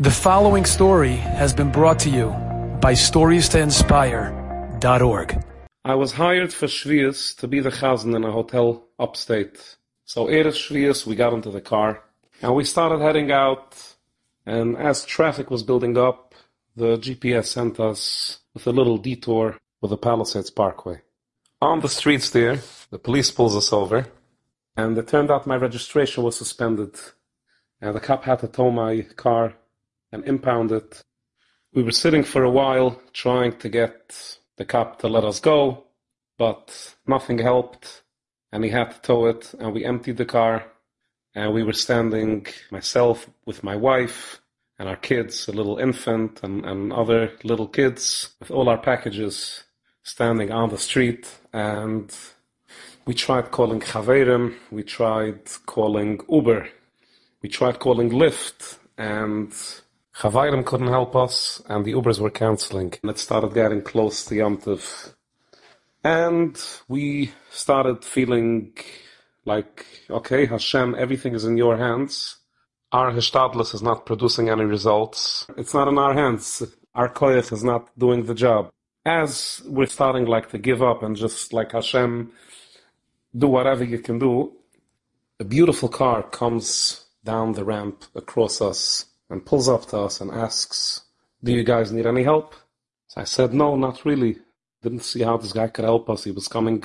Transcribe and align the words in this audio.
The 0.00 0.12
following 0.12 0.64
story 0.64 1.16
has 1.16 1.52
been 1.52 1.72
brought 1.72 1.98
to 2.00 2.08
you 2.08 2.28
by 2.80 2.92
StoriesToInspire.org. 2.92 5.44
I 5.84 5.94
was 5.96 6.12
hired 6.12 6.52
for 6.52 6.68
Shvius 6.68 7.36
to 7.38 7.48
be 7.48 7.58
the 7.58 7.70
chazan 7.70 8.14
in 8.14 8.22
a 8.22 8.30
hotel 8.30 8.84
upstate. 9.00 9.76
So 10.04 10.26
Erev 10.26 10.54
Shvius, 10.54 11.04
we 11.04 11.16
got 11.16 11.32
into 11.32 11.50
the 11.50 11.60
car 11.60 12.04
and 12.40 12.54
we 12.54 12.62
started 12.62 13.00
heading 13.00 13.32
out. 13.32 13.96
And 14.46 14.76
as 14.76 15.04
traffic 15.04 15.50
was 15.50 15.64
building 15.64 15.98
up, 15.98 16.32
the 16.76 16.96
GPS 16.98 17.46
sent 17.46 17.80
us 17.80 18.38
with 18.54 18.68
a 18.68 18.72
little 18.72 18.98
detour 18.98 19.58
with 19.80 19.90
the 19.90 19.96
Palisades 19.96 20.50
Parkway. 20.50 21.00
On 21.60 21.80
the 21.80 21.88
streets 21.88 22.30
there, 22.30 22.60
the 22.90 23.00
police 23.00 23.32
pulls 23.32 23.56
us 23.56 23.72
over, 23.72 24.06
and 24.76 24.96
it 24.96 25.08
turned 25.08 25.32
out 25.32 25.44
my 25.44 25.56
registration 25.56 26.22
was 26.22 26.36
suspended. 26.36 26.94
And 27.80 27.96
the 27.96 28.00
cop 28.00 28.22
had 28.22 28.38
to 28.38 28.46
tow 28.46 28.70
my 28.70 29.02
car 29.16 29.56
and 30.12 30.24
impound 30.24 30.72
it. 30.72 31.02
We 31.72 31.82
were 31.82 31.92
sitting 31.92 32.24
for 32.24 32.42
a 32.44 32.50
while 32.50 33.00
trying 33.12 33.58
to 33.58 33.68
get 33.68 34.38
the 34.56 34.64
cop 34.64 34.98
to 35.00 35.08
let 35.08 35.24
us 35.24 35.40
go, 35.40 35.84
but 36.38 36.94
nothing 37.06 37.38
helped, 37.38 38.02
and 38.52 38.64
he 38.64 38.70
had 38.70 38.90
to 38.90 39.00
tow 39.00 39.26
it, 39.26 39.54
and 39.58 39.72
we 39.72 39.84
emptied 39.84 40.16
the 40.16 40.24
car, 40.24 40.64
and 41.34 41.52
we 41.52 41.62
were 41.62 41.72
standing, 41.72 42.46
myself 42.70 43.28
with 43.46 43.62
my 43.62 43.76
wife 43.76 44.40
and 44.78 44.88
our 44.88 44.96
kids, 44.96 45.48
a 45.48 45.52
little 45.52 45.78
infant 45.78 46.40
and, 46.42 46.64
and 46.64 46.92
other 46.92 47.32
little 47.44 47.66
kids, 47.68 48.30
with 48.40 48.50
all 48.50 48.68
our 48.68 48.78
packages 48.78 49.64
standing 50.02 50.50
on 50.50 50.70
the 50.70 50.78
street, 50.78 51.38
and 51.52 52.16
we 53.04 53.14
tried 53.14 53.50
calling 53.50 53.80
Chaverim, 53.80 54.54
we 54.70 54.82
tried 54.82 55.40
calling 55.66 56.20
Uber, 56.30 56.68
we 57.42 57.48
tried 57.48 57.78
calling 57.78 58.10
Lyft, 58.10 58.78
and 58.96 59.52
Chaverim 60.18 60.66
couldn't 60.66 60.88
help 60.88 61.14
us, 61.14 61.62
and 61.68 61.84
the 61.84 61.92
Ubers 61.92 62.18
were 62.18 62.30
canceling. 62.30 62.92
And 63.02 63.10
it 63.12 63.20
started 63.20 63.54
getting 63.54 63.82
close 63.82 64.24
to 64.24 64.34
Yom 64.34 64.58
Tov. 64.58 65.14
And 66.02 66.60
we 66.88 67.30
started 67.52 68.04
feeling 68.04 68.72
like, 69.44 69.86
okay, 70.10 70.46
Hashem, 70.46 70.96
everything 70.98 71.36
is 71.36 71.44
in 71.44 71.56
your 71.56 71.76
hands. 71.76 72.38
Our 72.90 73.12
Hishtadlis 73.12 73.76
is 73.76 73.80
not 73.80 74.06
producing 74.06 74.48
any 74.48 74.64
results. 74.64 75.46
It's 75.56 75.72
not 75.72 75.86
in 75.86 75.98
our 75.98 76.14
hands. 76.14 76.64
Our 76.96 77.08
Koyach 77.08 77.52
is 77.52 77.62
not 77.62 77.96
doing 77.96 78.24
the 78.24 78.34
job. 78.34 78.72
As 79.06 79.62
we're 79.66 79.86
starting 79.86 80.26
like 80.26 80.50
to 80.50 80.58
give 80.58 80.82
up 80.82 81.04
and 81.04 81.14
just 81.14 81.52
like 81.52 81.70
Hashem, 81.70 82.32
do 83.36 83.46
whatever 83.46 83.84
you 83.84 84.00
can 84.00 84.18
do, 84.18 84.52
a 85.38 85.44
beautiful 85.44 85.88
car 85.88 86.24
comes 86.24 87.06
down 87.22 87.52
the 87.52 87.64
ramp 87.64 88.04
across 88.16 88.60
us 88.60 89.04
and 89.30 89.44
pulls 89.44 89.68
up 89.68 89.86
to 89.86 89.98
us 89.98 90.20
and 90.20 90.30
asks, 90.30 91.02
Do 91.42 91.52
you 91.52 91.64
guys 91.64 91.92
need 91.92 92.06
any 92.06 92.22
help? 92.22 92.54
So 93.08 93.20
I 93.20 93.24
said, 93.24 93.54
No, 93.54 93.76
not 93.76 94.04
really. 94.04 94.38
Didn't 94.82 95.04
see 95.04 95.22
how 95.22 95.36
this 95.36 95.52
guy 95.52 95.68
could 95.68 95.84
help 95.84 96.08
us. 96.08 96.24
He 96.24 96.30
was 96.30 96.48
coming 96.48 96.84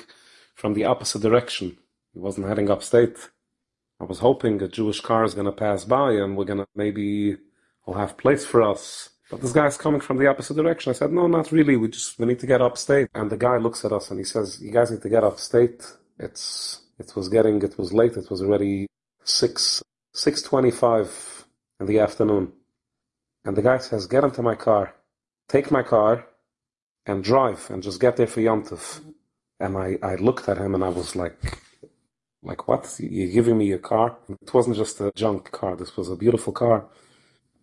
from 0.55 0.73
the 0.73 0.85
opposite 0.85 1.21
direction. 1.21 1.77
He 2.13 2.19
wasn't 2.19 2.47
heading 2.47 2.69
upstate. 2.69 3.17
I 3.99 4.05
was 4.05 4.19
hoping 4.19 4.61
a 4.61 4.67
Jewish 4.67 4.99
car 5.01 5.23
is 5.23 5.33
going 5.33 5.45
to 5.45 5.51
pass 5.51 5.85
by 5.85 6.11
and 6.13 6.35
we're 6.35 6.45
going 6.45 6.59
to 6.59 6.67
maybe 6.75 7.37
will 7.85 7.93
have 7.95 8.17
place 8.17 8.45
for 8.45 8.61
us. 8.61 9.09
But 9.29 9.41
this 9.41 9.51
guy's 9.51 9.77
coming 9.77 10.01
from 10.01 10.17
the 10.17 10.27
opposite 10.27 10.55
direction. 10.55 10.89
I 10.89 10.93
said, 10.93 11.11
no, 11.11 11.27
not 11.27 11.51
really. 11.51 11.75
We 11.75 11.87
just, 11.87 12.19
we 12.19 12.25
need 12.25 12.39
to 12.39 12.47
get 12.47 12.61
upstate. 12.61 13.09
And 13.13 13.29
the 13.29 13.37
guy 13.37 13.57
looks 13.57 13.83
at 13.85 13.91
us 13.91 14.09
and 14.09 14.19
he 14.19 14.25
says, 14.25 14.61
you 14.61 14.71
guys 14.71 14.91
need 14.91 15.01
to 15.01 15.09
get 15.09 15.23
upstate. 15.23 15.83
It's, 16.19 16.81
it 16.99 17.15
was 17.15 17.29
getting, 17.29 17.61
it 17.61 17.77
was 17.77 17.93
late. 17.93 18.13
It 18.13 18.29
was 18.29 18.41
already 18.41 18.87
six, 19.23 19.81
625 20.13 21.32
in 21.83 21.87
the 21.87 21.99
afternoon. 21.99 22.53
And 23.45 23.57
the 23.57 23.61
guy 23.61 23.77
says, 23.77 24.07
get 24.07 24.23
into 24.23 24.41
my 24.41 24.55
car, 24.55 24.95
take 25.49 25.69
my 25.69 25.83
car, 25.83 26.25
and 27.05 27.23
drive, 27.23 27.69
and 27.69 27.83
just 27.83 27.99
get 27.99 28.15
there 28.15 28.27
for 28.27 28.41
Yom 28.41 28.63
Tov. 28.63 29.01
And 29.59 29.77
I, 29.77 29.97
I 30.01 30.15
looked 30.15 30.47
at 30.47 30.57
him 30.57 30.73
and 30.75 30.83
I 30.83 30.89
was 30.89 31.15
like, 31.15 31.37
like 32.41 32.67
what? 32.67 32.83
You're 32.99 33.31
giving 33.31 33.57
me 33.57 33.65
your 33.67 33.79
car? 33.79 34.17
It 34.29 34.53
wasn't 34.53 34.77
just 34.77 35.01
a 35.01 35.11
junk 35.15 35.51
car. 35.51 35.75
This 35.75 35.95
was 35.97 36.09
a 36.09 36.15
beautiful 36.15 36.53
car. 36.53 36.85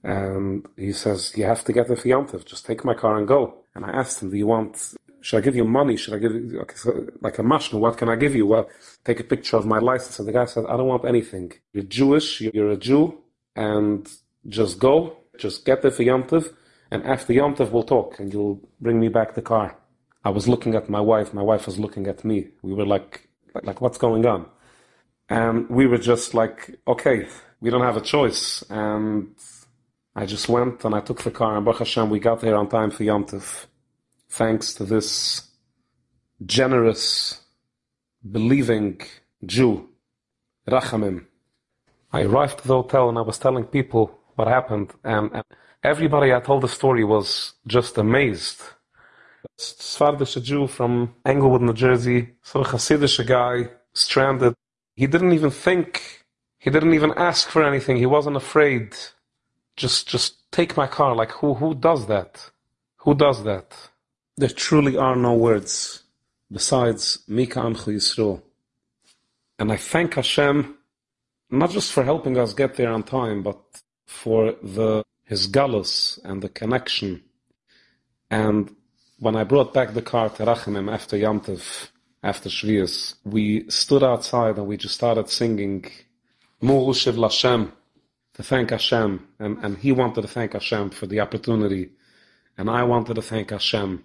And 0.03 0.67
he 0.77 0.93
says, 0.93 1.33
you 1.37 1.45
have 1.45 1.65
to 1.65 1.73
get 1.73 1.89
there 1.89 1.97
for 1.97 2.09
Yom 2.09 2.27
Tov. 2.27 2.45
Just 2.45 2.67
take 2.67 2.85
my 2.85 2.95
car 2.95 3.19
and 3.19 3.27
go. 3.27 3.43
And 3.75 3.85
I 3.85 3.91
asked 3.91 4.23
him, 4.23 4.31
do 4.31 4.37
you 4.37 4.47
want, 4.47 4.95
should 5.23 5.39
I 5.39 5.41
give 5.41 5.57
you 5.57 5.65
money? 5.65 5.97
Should 5.97 6.15
I 6.15 6.19
give 6.19 6.35
you, 6.35 6.61
okay, 6.61 6.77
so, 6.77 7.07
like 7.23 7.39
a 7.39 7.43
mashma, 7.43 7.79
what 7.79 7.97
can 7.97 8.11
I 8.11 8.17
give 8.17 8.35
you? 8.35 8.47
Well, 8.47 8.69
take 9.05 9.21
a 9.21 9.25
picture 9.25 9.57
of 9.57 9.65
my 9.65 9.79
license. 9.79 10.19
And 10.19 10.29
the 10.29 10.33
guy 10.33 10.45
said, 10.45 10.65
I 10.67 10.77
don't 10.77 10.89
want 10.89 11.07
anything. 11.07 11.53
You're 11.73 11.85
Jewish, 11.85 12.41
you're 12.43 12.71
a 12.71 12.77
Jew, 12.77 13.20
and 13.57 14.09
just 14.49 14.79
go, 14.79 15.17
just 15.39 15.65
get 15.65 15.83
there 15.83 15.91
for 15.91 16.03
Yom 16.03 16.25
Tov, 16.25 16.53
and 16.91 17.05
after 17.05 17.33
Yom 17.33 17.55
Tov 17.55 17.71
we'll 17.71 17.83
talk, 17.83 18.19
and 18.19 18.33
you'll 18.33 18.61
bring 18.81 18.99
me 19.01 19.09
back 19.09 19.35
the 19.35 19.43
car. 19.43 19.77
I 20.25 20.31
was 20.31 20.47
looking 20.49 20.75
at 20.75 20.91
my 20.91 21.01
wife, 21.01 21.33
my 21.33 21.43
wife 21.43 21.67
was 21.67 21.79
looking 21.79 22.07
at 22.07 22.25
me. 22.25 22.49
We 22.63 22.75
were 22.75 22.87
like, 22.87 23.29
like, 23.63 23.81
what's 23.81 23.99
going 23.99 24.27
on? 24.27 24.47
And 25.29 25.69
we 25.71 25.87
were 25.87 25.99
just 25.99 26.35
like, 26.35 26.79
okay, 26.87 27.27
we 27.61 27.71
don't 27.71 27.83
have 27.83 27.97
a 27.97 28.01
choice. 28.01 28.63
And 28.69 29.35
I 30.15 30.27
just 30.27 30.49
went 30.49 30.85
and 30.85 30.95
I 30.95 31.01
took 31.01 31.23
the 31.23 31.31
car, 31.31 31.57
and 31.57 31.65
Baruch 31.65 31.79
Hashem, 31.81 32.11
we 32.11 32.19
got 32.19 32.41
there 32.41 32.57
on 32.57 32.69
time 32.69 32.91
for 32.91 33.05
Yom 33.05 33.25
Tov. 33.25 33.67
Thanks 34.29 34.75
to 34.75 34.85
this 34.85 35.49
generous, 36.45 37.41
believing 38.31 39.01
Jew, 39.45 39.89
Rachamim, 40.69 41.27
I 42.13 42.23
arrived 42.23 42.59
at 42.59 42.65
the 42.65 42.75
hotel 42.75 43.09
and 43.09 43.19
I 43.19 43.23
was 43.23 43.39
telling 43.39 43.65
people 43.65 44.19
what 44.35 44.49
happened, 44.49 44.93
and, 45.05 45.31
and 45.33 45.45
everybody 45.83 46.33
I 46.33 46.41
told 46.41 46.63
the 46.63 46.69
story 46.69 47.05
was 47.05 47.55
just 47.67 47.99
amazed. 47.99 48.63
Svardische 49.59 50.43
Jew 50.43 50.67
from 50.67 51.15
Englewood, 51.25 51.63
New 51.63 51.73
Jersey, 51.73 52.31
so 52.43 52.61
a 52.61 52.65
Hasidic 52.65 53.27
guy, 53.27 53.71
stranded. 53.93 54.55
He 54.97 55.07
didn't 55.07 55.33
even 55.33 55.51
think, 55.51 56.25
he 56.59 56.71
didn't 56.71 56.95
even 56.95 57.13
ask 57.17 57.49
for 57.49 57.63
anything, 57.63 57.97
he 57.97 58.07
wasn't 58.07 58.37
afraid. 58.37 58.95
Just, 59.77 60.09
just 60.09 60.51
take 60.51 60.77
my 60.77 60.87
car. 60.87 61.15
Like, 61.15 61.33
who, 61.33 61.55
who 61.55 61.75
does 61.75 62.07
that? 62.07 62.51
Who 62.99 63.15
does 63.15 63.45
that? 63.45 63.77
There 64.37 64.49
truly 64.49 64.97
are 64.97 65.17
no 65.17 65.35
words 65.35 66.03
besides 66.51 67.21
Mika 67.29 67.61
Amchu 67.61 67.95
Yisrael. 67.95 68.43
And 69.59 69.71
I 69.73 69.77
thank 69.77 70.15
Hashem 70.15 70.77
not 71.51 71.71
just 71.71 71.93
for 71.93 72.05
helping 72.05 72.39
us 72.39 72.55
get 72.55 72.75
there 72.75 72.93
on 72.93 73.03
time, 73.03 73.43
but 73.43 73.61
for 74.07 74.55
the 74.63 75.03
his 75.25 75.47
galus 75.47 76.19
and 76.25 76.43
the 76.43 76.49
connection. 76.49 77.23
And 78.31 78.75
when 79.21 79.37
I 79.37 79.45
brought 79.45 79.73
back 79.73 79.95
the 79.95 80.03
car 80.03 80.29
to 80.31 80.45
Rachamim 80.45 80.93
after 80.93 81.17
Yantiv, 81.17 81.91
after 82.23 82.49
Shvius, 82.49 83.15
we 83.25 83.69
stood 83.71 84.03
outside 84.03 84.57
and 84.59 84.67
we 84.67 84.77
just 84.77 84.95
started 84.95 85.29
singing 85.29 85.85
Mu'ushiv 86.63 87.15
Lashem 87.15 87.73
to 88.35 88.43
thank 88.43 88.71
Hashem. 88.71 89.27
And, 89.39 89.59
and 89.65 89.79
he 89.79 89.93
wanted 89.93 90.23
to 90.23 90.29
thank 90.29 90.53
Hashem 90.55 90.91
for 90.91 91.07
the 91.07 91.21
opportunity. 91.21 91.91
And 92.59 92.69
I 92.69 92.83
wanted 92.83 93.15
to 93.15 93.23
thank 93.23 93.51
Hashem. 93.51 94.03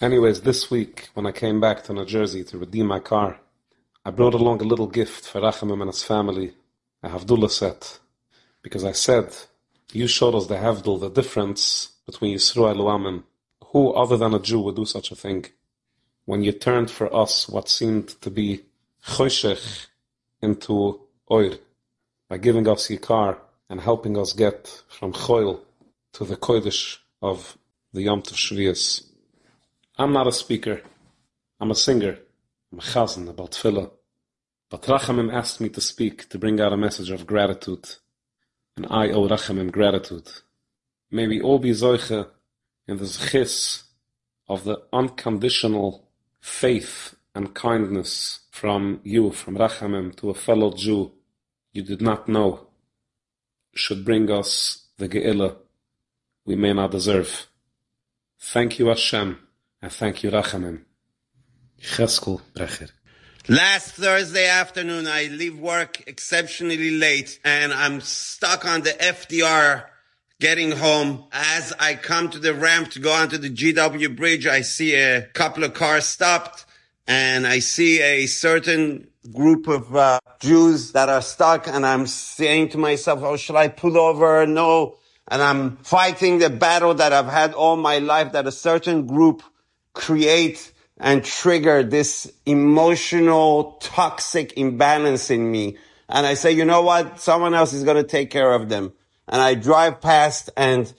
Anyways, 0.00 0.40
this 0.40 0.70
week, 0.70 1.10
when 1.14 1.26
I 1.26 1.32
came 1.32 1.60
back 1.60 1.84
to 1.84 1.92
New 1.92 2.06
Jersey 2.06 2.42
to 2.44 2.58
redeem 2.58 2.86
my 2.86 2.98
car, 2.98 3.38
I 4.04 4.10
brought 4.10 4.34
along 4.34 4.62
a 4.62 4.64
little 4.64 4.88
gift 4.88 5.26
for 5.26 5.40
Rachamim 5.40 5.80
and 5.80 5.90
his 5.90 6.02
family 6.02 6.54
a 7.02 7.48
set, 7.48 7.98
because 8.62 8.84
I 8.84 8.92
said, 8.92 9.34
you 9.92 10.06
showed 10.06 10.34
us 10.34 10.46
the 10.46 10.56
Havdul, 10.56 11.00
the 11.00 11.10
difference 11.10 11.92
between 12.06 12.36
Yisroel 12.36 12.88
Amen. 12.88 13.24
Who 13.66 13.92
other 13.92 14.16
than 14.16 14.34
a 14.34 14.38
Jew 14.38 14.60
would 14.60 14.76
do 14.76 14.84
such 14.84 15.10
a 15.10 15.16
thing? 15.16 15.46
When 16.24 16.42
you 16.42 16.52
turned 16.52 16.90
for 16.90 17.14
us 17.14 17.48
what 17.48 17.68
seemed 17.68 18.08
to 18.20 18.30
be 18.30 18.64
choshech 19.04 19.86
into 20.42 21.00
oir, 21.30 21.54
by 22.28 22.38
giving 22.38 22.68
us 22.68 22.88
Yikar 22.88 23.38
and 23.68 23.80
helping 23.80 24.16
us 24.16 24.32
get 24.32 24.82
from 24.88 25.12
choil 25.12 25.60
to 26.12 26.24
the 26.24 26.36
kodesh 26.36 26.98
of 27.22 27.58
the 27.92 28.02
Yom 28.02 28.22
Tov 28.22 28.34
Shvius. 28.34 29.04
I'm 29.98 30.12
not 30.12 30.26
a 30.26 30.32
speaker. 30.32 30.82
I'm 31.60 31.70
a 31.70 31.74
singer. 31.74 32.18
I'm 32.72 32.78
a 32.78 32.82
chazan 32.82 33.28
about 33.28 33.52
tefillah. 33.52 33.90
But 34.70 34.82
Rachamim 34.82 35.32
asked 35.32 35.60
me 35.60 35.68
to 35.70 35.80
speak, 35.80 36.28
to 36.28 36.38
bring 36.38 36.60
out 36.60 36.72
a 36.72 36.76
message 36.76 37.10
of 37.10 37.26
gratitude. 37.26 37.96
And 38.76 38.86
I 38.88 39.10
owe 39.10 39.28
Rachamim 39.28 39.72
gratitude. 39.72 40.30
May 41.10 41.26
we 41.26 41.40
all 41.40 41.58
be 41.58 41.72
zoiche 41.72 42.28
in 42.86 42.96
the 42.96 43.04
zchis 43.04 43.82
of 44.48 44.62
the 44.64 44.80
unconditional 44.92 46.08
faith 46.40 47.16
and 47.34 47.54
kindness 47.54 48.40
from 48.50 49.00
you, 49.02 49.32
from 49.32 49.56
Rachamim, 49.56 50.14
to 50.16 50.30
a 50.30 50.34
fellow 50.34 50.72
Jew 50.72 51.12
you 51.72 51.82
did 51.82 52.00
not 52.00 52.28
know, 52.28 52.66
should 53.74 54.04
bring 54.04 54.30
us 54.30 54.86
the 54.98 55.08
Ge'ilah 55.08 55.56
we 56.44 56.56
may 56.56 56.72
not 56.72 56.90
deserve. 56.90 57.46
Thank 58.40 58.78
you 58.78 58.86
Hashem, 58.86 59.38
and 59.82 59.92
thank 59.92 60.22
you 60.22 60.30
Rachamim. 60.30 60.82
Cheskel 61.80 62.40
Brecher. 62.54 62.90
Last 63.48 63.92
Thursday 63.94 64.46
afternoon, 64.46 65.06
I 65.06 65.24
leave 65.24 65.58
work 65.58 66.06
exceptionally 66.06 66.90
late 66.90 67.40
and 67.42 67.72
I'm 67.72 68.02
stuck 68.02 68.66
on 68.66 68.82
the 68.82 68.90
FDR 68.90 69.86
getting 70.40 70.72
home. 70.72 71.24
As 71.32 71.72
I 71.80 71.94
come 71.94 72.28
to 72.30 72.38
the 72.38 72.54
ramp 72.54 72.90
to 72.90 73.00
go 73.00 73.10
onto 73.10 73.38
the 73.38 73.48
GW 73.48 74.14
bridge, 74.14 74.46
I 74.46 74.60
see 74.60 74.94
a 74.94 75.22
couple 75.22 75.64
of 75.64 75.72
cars 75.72 76.04
stopped 76.04 76.66
and 77.08 77.46
I 77.46 77.60
see 77.60 78.02
a 78.02 78.26
certain 78.26 79.08
group 79.32 79.68
of 79.68 79.96
uh, 79.96 80.20
Jews 80.40 80.92
that 80.92 81.08
are 81.08 81.22
stuck 81.22 81.66
and 81.66 81.86
I'm 81.86 82.06
saying 82.06 82.68
to 82.70 82.78
myself, 82.78 83.20
oh, 83.22 83.38
should 83.38 83.56
I 83.56 83.68
pull 83.68 83.98
over? 83.98 84.46
No. 84.46 84.96
And 85.28 85.40
I'm 85.42 85.78
fighting 85.78 86.38
the 86.38 86.50
battle 86.50 86.92
that 86.94 87.14
I've 87.14 87.26
had 87.26 87.54
all 87.54 87.76
my 87.76 87.98
life 87.98 88.32
that 88.32 88.46
a 88.46 88.52
certain 88.52 89.06
group 89.06 89.42
create 89.94 90.72
and 91.00 91.24
trigger 91.24 91.82
this 91.82 92.30
emotional 92.44 93.78
toxic 93.80 94.52
imbalance 94.58 95.30
in 95.30 95.50
me. 95.50 95.78
And 96.10 96.26
I 96.26 96.34
say, 96.34 96.52
you 96.52 96.66
know 96.66 96.82
what? 96.82 97.18
Someone 97.18 97.54
else 97.54 97.72
is 97.72 97.84
going 97.84 97.96
to 97.96 98.08
take 98.08 98.30
care 98.30 98.52
of 98.52 98.68
them. 98.68 98.92
And 99.26 99.40
I 99.40 99.54
drive 99.54 100.02
past 100.02 100.50
and 100.56 100.92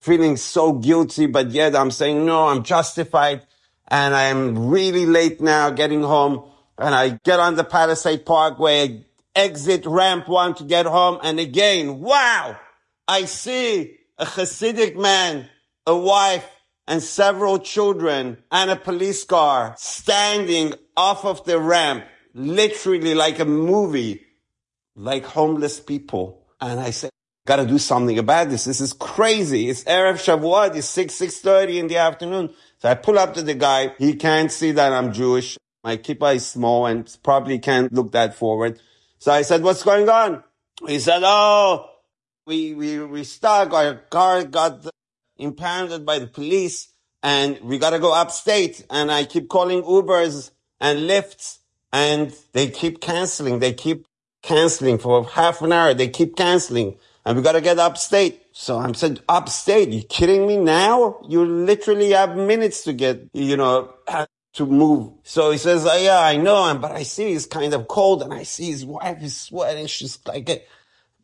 feeling 0.00 0.36
so 0.36 0.72
guilty, 0.72 1.26
but 1.26 1.50
yet 1.50 1.74
I'm 1.74 1.90
saying, 1.90 2.26
no, 2.26 2.48
I'm 2.48 2.62
justified. 2.62 3.46
And 3.88 4.14
I'm 4.14 4.68
really 4.68 5.06
late 5.06 5.40
now 5.40 5.70
getting 5.70 6.02
home. 6.02 6.44
And 6.76 6.94
I 6.94 7.18
get 7.24 7.40
on 7.40 7.54
the 7.54 7.64
Palisade 7.64 8.26
Parkway, 8.26 9.04
exit 9.34 9.86
ramp 9.86 10.28
one 10.28 10.54
to 10.56 10.64
get 10.64 10.84
home. 10.84 11.20
And 11.22 11.40
again, 11.40 12.00
wow, 12.00 12.58
I 13.06 13.24
see 13.24 13.96
a 14.18 14.26
Hasidic 14.26 14.96
man, 14.96 15.48
a 15.86 15.96
wife, 15.96 16.46
and 16.88 17.02
several 17.02 17.58
children 17.58 18.38
and 18.50 18.70
a 18.70 18.76
police 18.76 19.22
car 19.22 19.74
standing 19.76 20.72
off 20.96 21.24
of 21.26 21.44
the 21.44 21.60
ramp, 21.60 22.04
literally 22.32 23.14
like 23.14 23.38
a 23.38 23.44
movie, 23.44 24.22
like 24.96 25.24
homeless 25.24 25.80
people. 25.80 26.46
And 26.62 26.80
I 26.80 26.90
said, 26.90 27.10
gotta 27.46 27.66
do 27.66 27.78
something 27.78 28.18
about 28.18 28.48
this. 28.48 28.64
This 28.64 28.80
is 28.80 28.94
crazy. 28.94 29.68
It's 29.68 29.84
Erev 29.84 30.14
Shavuot. 30.14 30.76
It's 30.76 30.88
6, 30.88 31.14
6.30 31.14 31.76
in 31.76 31.86
the 31.88 31.98
afternoon. 31.98 32.54
So 32.78 32.88
I 32.88 32.94
pull 32.94 33.18
up 33.18 33.34
to 33.34 33.42
the 33.42 33.54
guy. 33.54 33.92
He 33.98 34.14
can't 34.14 34.50
see 34.50 34.72
that 34.72 34.92
I'm 34.92 35.12
Jewish. 35.12 35.58
My 35.84 35.98
kippah 35.98 36.36
is 36.36 36.46
small 36.46 36.86
and 36.86 37.16
probably 37.22 37.58
can't 37.58 37.92
look 37.92 38.12
that 38.12 38.34
forward. 38.34 38.80
So 39.18 39.30
I 39.30 39.42
said, 39.42 39.62
what's 39.62 39.82
going 39.82 40.08
on? 40.08 40.42
He 40.86 41.00
said, 41.00 41.20
oh, 41.22 41.90
we, 42.46 42.72
we, 42.72 42.98
we 43.04 43.24
stuck. 43.24 43.74
Our 43.74 43.96
car 43.96 44.44
got 44.44 44.86
impounded 45.38 46.06
by 46.06 46.18
the 46.18 46.26
police 46.26 46.92
and 47.22 47.60
we 47.62 47.78
got 47.78 47.90
to 47.90 47.98
go 47.98 48.14
upstate. 48.14 48.84
And 48.90 49.10
I 49.12 49.24
keep 49.24 49.48
calling 49.48 49.82
Ubers 49.82 50.50
and 50.80 51.00
Lyfts 51.00 51.58
and 51.92 52.34
they 52.52 52.68
keep 52.70 53.00
canceling. 53.00 53.60
They 53.60 53.72
keep 53.72 54.06
canceling 54.42 54.98
for 54.98 55.24
half 55.24 55.62
an 55.62 55.72
hour. 55.72 55.94
They 55.94 56.08
keep 56.08 56.36
canceling 56.36 56.96
and 57.24 57.36
we 57.36 57.42
got 57.42 57.52
to 57.52 57.60
get 57.60 57.78
upstate. 57.78 58.42
So 58.52 58.78
I'm 58.78 58.94
said, 58.94 59.20
upstate? 59.28 59.90
You 59.90 60.02
kidding 60.02 60.46
me 60.46 60.56
now? 60.56 61.20
You 61.28 61.44
literally 61.44 62.10
have 62.12 62.36
minutes 62.36 62.84
to 62.84 62.92
get, 62.92 63.28
you 63.34 63.56
know, 63.56 63.94
to 64.54 64.66
move. 64.66 65.12
So 65.24 65.50
he 65.52 65.58
says, 65.58 65.86
oh, 65.86 65.98
yeah, 65.98 66.20
I 66.20 66.36
know. 66.38 66.64
And 66.64 66.80
but 66.80 66.92
I 66.92 67.04
see 67.04 67.28
he's 67.32 67.46
kind 67.46 67.74
of 67.74 67.88
cold 67.88 68.22
and 68.22 68.34
I 68.34 68.44
see 68.44 68.70
his 68.70 68.84
wife 68.86 69.22
is 69.22 69.36
sweating. 69.40 69.86
She's 69.86 70.18
like 70.26 70.48
a, 70.50 70.62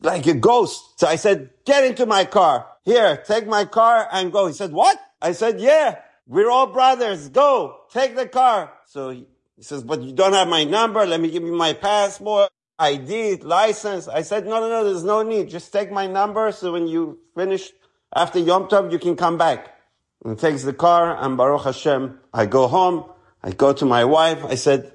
like 0.02 0.26
a 0.26 0.34
ghost. 0.34 1.00
So 1.00 1.06
I 1.08 1.16
said, 1.16 1.50
get 1.66 1.84
into 1.84 2.06
my 2.06 2.24
car. 2.26 2.66
Here, 2.84 3.16
take 3.16 3.46
my 3.46 3.64
car 3.64 4.08
and 4.12 4.30
go. 4.32 4.46
He 4.46 4.52
said, 4.52 4.72
what? 4.72 4.98
I 5.22 5.32
said, 5.32 5.60
yeah, 5.60 6.00
we're 6.26 6.50
all 6.50 6.66
brothers. 6.66 7.28
Go, 7.30 7.80
take 7.90 8.14
the 8.14 8.28
car. 8.28 8.72
So 8.86 9.10
he, 9.10 9.26
says, 9.60 9.82
but 9.82 10.02
you 10.02 10.12
don't 10.12 10.34
have 10.34 10.48
my 10.48 10.64
number. 10.64 11.06
Let 11.06 11.20
me 11.20 11.30
give 11.30 11.42
you 11.42 11.54
my 11.54 11.72
passport, 11.72 12.50
ID, 12.78 13.36
license. 13.36 14.06
I 14.06 14.22
said, 14.22 14.44
no, 14.44 14.60
no, 14.60 14.68
no, 14.68 14.84
there's 14.84 15.04
no 15.04 15.22
need. 15.22 15.48
Just 15.48 15.72
take 15.72 15.90
my 15.90 16.06
number. 16.06 16.52
So 16.52 16.72
when 16.72 16.86
you 16.86 17.18
finish 17.34 17.70
after 18.14 18.38
Yom 18.38 18.68
Tov, 18.68 18.92
you 18.92 18.98
can 18.98 19.16
come 19.16 19.38
back. 19.38 19.70
And 20.24 20.38
takes 20.38 20.62
the 20.62 20.72
car 20.72 21.22
and 21.22 21.36
Baruch 21.36 21.64
Hashem, 21.64 22.18
I 22.32 22.46
go 22.46 22.66
home. 22.66 23.10
I 23.42 23.50
go 23.50 23.72
to 23.74 23.84
my 23.84 24.04
wife. 24.04 24.42
I 24.44 24.54
said, 24.54 24.92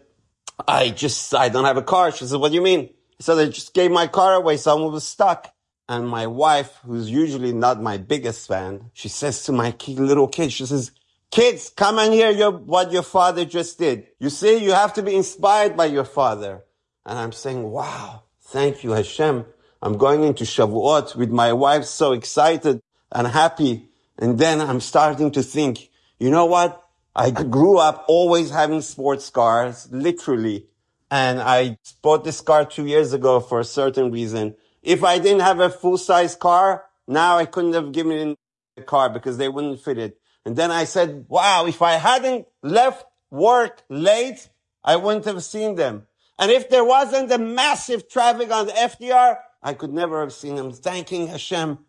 I 0.67 0.89
just, 0.89 1.33
I 1.35 1.49
don't 1.49 1.65
have 1.65 1.77
a 1.77 1.83
car. 1.83 2.11
She 2.11 2.25
said, 2.25 2.39
what 2.39 2.49
do 2.49 2.55
you 2.55 2.63
mean? 2.63 2.89
I 3.19 3.23
said, 3.23 3.37
I 3.37 3.45
just 3.45 3.73
gave 3.73 3.91
my 3.91 4.07
car 4.07 4.33
away. 4.33 4.57
Someone 4.57 4.91
was 4.91 5.07
stuck. 5.07 5.51
And 5.89 6.07
my 6.07 6.27
wife, 6.27 6.77
who's 6.85 7.09
usually 7.09 7.51
not 7.51 7.81
my 7.81 7.97
biggest 7.97 8.47
fan, 8.47 8.91
she 8.93 9.09
says 9.09 9.41
to 9.45 9.51
my 9.51 9.73
little 9.87 10.27
kid, 10.27 10.53
she 10.53 10.67
says, 10.67 10.91
kids, 11.31 11.71
come 11.75 11.97
and 11.97 12.13
hear 12.13 12.29
your, 12.29 12.51
what 12.51 12.91
your 12.91 13.01
father 13.01 13.43
just 13.43 13.79
did. 13.79 14.05
You 14.19 14.29
see, 14.29 14.63
you 14.63 14.71
have 14.71 14.93
to 14.93 15.01
be 15.01 15.15
inspired 15.15 15.75
by 15.75 15.85
your 15.85 16.05
father. 16.05 16.63
And 17.07 17.17
I'm 17.17 17.31
saying, 17.31 17.63
wow, 17.63 18.21
thank 18.39 18.83
you, 18.83 18.91
Hashem. 18.91 19.45
I'm 19.81 19.97
going 19.97 20.23
into 20.23 20.43
Shavuot 20.43 21.15
with 21.15 21.31
my 21.31 21.53
wife 21.53 21.85
so 21.85 22.11
excited 22.11 22.83
and 23.11 23.27
happy. 23.27 23.89
And 24.19 24.37
then 24.37 24.61
I'm 24.61 24.81
starting 24.81 25.31
to 25.31 25.41
think, 25.41 25.89
you 26.19 26.29
know 26.29 26.45
what? 26.45 26.85
I 27.15 27.31
grew 27.31 27.79
up 27.79 28.05
always 28.07 28.51
having 28.51 28.81
sports 28.81 29.31
cars, 29.31 29.89
literally. 29.91 30.67
And 31.09 31.41
I 31.41 31.79
bought 32.03 32.23
this 32.23 32.41
car 32.41 32.65
two 32.65 32.85
years 32.85 33.11
ago 33.11 33.39
for 33.39 33.59
a 33.59 33.65
certain 33.65 34.11
reason. 34.11 34.55
If 34.81 35.03
I 35.03 35.19
didn't 35.19 35.41
have 35.41 35.59
a 35.59 35.69
full 35.69 35.97
size 35.97 36.35
car, 36.35 36.85
now 37.07 37.37
I 37.37 37.45
couldn't 37.45 37.73
have 37.73 37.91
given 37.91 38.35
the 38.75 38.83
car 38.83 39.09
because 39.09 39.37
they 39.37 39.49
wouldn't 39.49 39.81
fit 39.81 39.97
it. 39.97 40.19
And 40.45 40.55
then 40.55 40.71
I 40.71 40.85
said, 40.85 41.25
wow, 41.27 41.65
if 41.67 41.81
I 41.81 41.93
hadn't 41.93 42.47
left 42.63 43.05
work 43.29 43.83
late, 43.89 44.49
I 44.83 44.95
wouldn't 44.95 45.25
have 45.25 45.43
seen 45.43 45.75
them. 45.75 46.07
And 46.37 46.51
if 46.51 46.69
there 46.69 46.85
wasn't 46.85 47.31
a 47.31 47.37
massive 47.37 48.09
traffic 48.09 48.49
on 48.51 48.67
the 48.67 48.71
FDR, 48.71 49.37
I 49.61 49.73
could 49.73 49.93
never 49.93 50.21
have 50.21 50.31
seen 50.31 50.55
them 50.55 50.71
thanking 50.71 51.27
Hashem. 51.27 51.79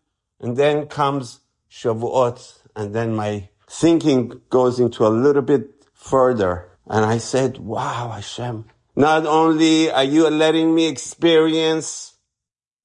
And 0.40 0.56
then 0.56 0.86
comes 0.86 1.40
Shavuot. 1.70 2.58
And 2.74 2.94
then 2.94 3.14
my 3.14 3.48
thinking 3.68 4.40
goes 4.50 4.80
into 4.80 5.06
a 5.06 5.08
little 5.08 5.42
bit 5.42 5.70
further. 5.92 6.68
And 6.86 7.04
I 7.04 7.18
said, 7.18 7.58
wow, 7.58 8.10
Hashem, 8.10 8.64
not 8.96 9.24
only 9.26 9.90
are 9.90 10.02
you 10.02 10.28
letting 10.28 10.74
me 10.74 10.88
experience 10.88 12.14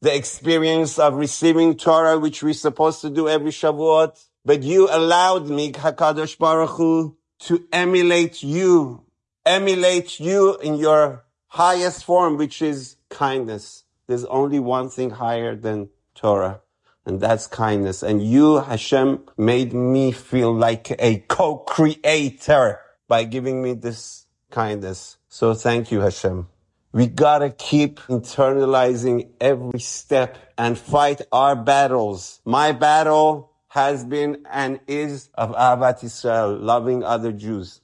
the 0.01 0.15
experience 0.15 0.99
of 0.99 1.15
receiving 1.15 1.75
Torah, 1.75 2.19
which 2.19 2.43
we're 2.43 2.53
supposed 2.53 3.01
to 3.01 3.09
do 3.09 3.27
every 3.27 3.51
Shavuot, 3.51 4.23
but 4.43 4.61
you 4.61 4.87
allowed 4.91 5.49
me, 5.49 5.71
Hakadosh 5.71 6.37
Baruch 6.37 6.77
Hu, 6.77 7.17
to 7.39 7.65
emulate 7.71 8.43
you, 8.43 9.03
emulate 9.45 10.19
you 10.19 10.57
in 10.57 10.75
your 10.75 11.25
highest 11.47 12.03
form, 12.03 12.37
which 12.37 12.61
is 12.61 12.97
kindness. 13.09 13.83
There's 14.07 14.25
only 14.25 14.59
one 14.59 14.89
thing 14.89 15.09
higher 15.11 15.55
than 15.55 15.89
Torah, 16.13 16.61
and 17.05 17.19
that's 17.19 17.47
kindness. 17.47 18.03
And 18.03 18.21
you, 18.23 18.59
Hashem, 18.59 19.23
made 19.37 19.73
me 19.73 20.11
feel 20.11 20.53
like 20.53 20.91
a 20.99 21.23
co-creator 21.27 22.81
by 23.07 23.23
giving 23.23 23.63
me 23.63 23.73
this 23.73 24.27
kindness. 24.51 25.17
So 25.27 25.53
thank 25.53 25.91
you, 25.91 26.01
Hashem. 26.01 26.47
We 26.95 27.07
gotta 27.07 27.49
keep 27.49 27.99
internalizing 28.07 29.27
every 29.41 29.81
step 29.81 30.37
and 30.57 30.77
fight 30.77 31.19
our 31.29 31.53
battles. 31.53 32.39
My 32.45 32.71
battle 32.71 33.51
has 33.67 34.05
been 34.05 34.47
and 34.49 34.79
is 34.87 35.29
of 35.33 35.51
Ahavat 35.51 36.05
Israel, 36.05 36.55
loving 36.55 37.03
other 37.03 37.33
Jews. 37.33 37.81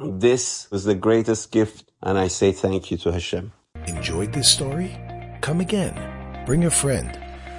This 0.00 0.70
was 0.70 0.84
the 0.84 0.94
greatest 0.94 1.50
gift, 1.50 1.90
and 2.00 2.16
I 2.16 2.28
say 2.28 2.52
thank 2.52 2.92
you 2.92 2.96
to 2.98 3.10
Hashem. 3.10 3.50
Enjoyed 3.88 4.32
this 4.32 4.52
story? 4.52 4.96
Come 5.40 5.60
again. 5.60 6.46
Bring 6.46 6.64
a 6.64 6.70
friend. 6.70 7.10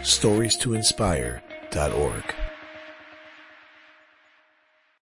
Stories 0.02 0.56
to 0.60 0.76
inspire.org. 0.76 2.36